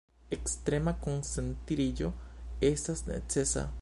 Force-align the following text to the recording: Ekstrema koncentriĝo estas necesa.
Ekstrema 0.35 0.93
koncentriĝo 1.03 2.11
estas 2.71 3.05
necesa. 3.13 3.69